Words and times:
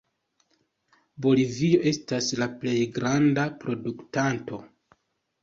Bolivio 1.25 1.81
estas 1.91 2.31
la 2.41 2.49
plej 2.65 2.75
granda 2.97 3.45
produktanto. 3.67 4.63